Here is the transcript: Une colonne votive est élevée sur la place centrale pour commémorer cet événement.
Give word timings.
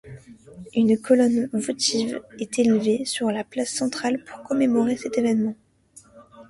Une 0.73 0.99
colonne 0.99 1.47
votive 1.53 2.23
est 2.39 2.57
élevée 2.57 3.05
sur 3.05 3.29
la 3.29 3.43
place 3.43 3.69
centrale 3.69 4.23
pour 4.23 4.41
commémorer 4.41 4.97
cet 4.97 5.19
événement. 5.19 5.53